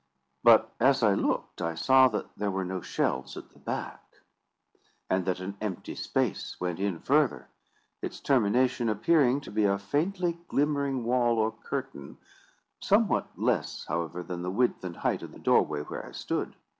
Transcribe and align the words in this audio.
But, 0.43 0.71
as 0.79 1.03
I 1.03 1.13
looked, 1.13 1.61
I 1.61 1.75
saw 1.75 2.07
that 2.07 2.35
there 2.35 2.49
were 2.49 2.65
no 2.65 2.81
shelves 2.81 3.37
at 3.37 3.51
the 3.51 3.59
back, 3.59 4.01
and 5.11 5.25
that 5.25 5.39
an 5.39 5.55
empty 5.61 5.93
space 5.93 6.59
went 6.59 6.79
in 6.79 6.97
further; 7.01 7.49
its 8.01 8.19
termination 8.19 8.89
appearing 8.89 9.41
to 9.41 9.51
be 9.51 9.65
a 9.65 9.77
faintly 9.77 10.39
glimmering 10.47 11.03
wall 11.03 11.37
or 11.37 11.51
curtain, 11.51 12.17
somewhat 12.79 13.29
less, 13.37 13.85
however, 13.85 14.23
than 14.23 14.41
the 14.41 14.49
width 14.49 14.83
and 14.83 14.95
height 14.97 15.21
of 15.21 15.33
the 15.33 15.37
doorway 15.39 15.81
where 15.83 16.03
I 16.03 16.13
stood. 16.13 16.55